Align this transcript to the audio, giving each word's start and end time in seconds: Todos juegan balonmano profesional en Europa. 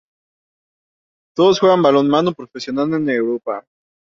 Todos 1.35 1.59
juegan 1.59 1.83
balonmano 1.83 2.33
profesional 2.33 2.91
en 2.95 3.07
Europa. 3.07 3.67